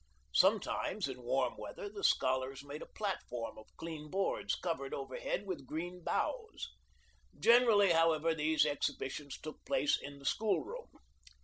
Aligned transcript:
Sometimes, 0.33 1.07
in 1.07 1.21
warm 1.21 1.55
weather, 1.57 1.87
the 1.87 2.03
scholars 2.03 2.63
made 2.63 2.81
a 2.81 2.87
platform 2.87 3.59
of 3.59 3.67
clean 3.77 4.09
boards 4.09 4.55
covered 4.55 4.95
over 4.95 5.15
head 5.17 5.45
with 5.45 5.67
green 5.67 6.03
boughs. 6.03 6.71
Generally, 7.39 7.91
however, 7.91 8.33
these 8.33 8.65
exhibitions 8.65 9.37
took 9.39 9.63
place 9.63 9.95
in 10.01 10.17
the 10.17 10.25
school 10.25 10.63
room. 10.63 10.89